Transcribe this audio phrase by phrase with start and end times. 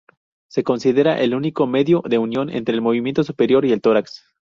[0.49, 4.25] Se considera el único medio de unión entre el miembro superior y el tórax.